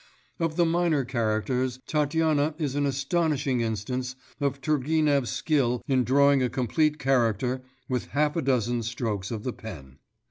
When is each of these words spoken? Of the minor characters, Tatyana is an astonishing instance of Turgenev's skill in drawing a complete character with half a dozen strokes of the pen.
Of 0.39 0.55
the 0.55 0.65
minor 0.65 1.05
characters, 1.05 1.77
Tatyana 1.85 2.55
is 2.57 2.73
an 2.73 2.87
astonishing 2.87 3.61
instance 3.61 4.15
of 4.39 4.59
Turgenev's 4.59 5.29
skill 5.29 5.83
in 5.87 6.03
drawing 6.03 6.41
a 6.41 6.49
complete 6.49 6.97
character 6.97 7.61
with 7.87 8.07
half 8.07 8.35
a 8.35 8.41
dozen 8.41 8.81
strokes 8.81 9.29
of 9.29 9.43
the 9.43 9.53
pen. 9.53 9.99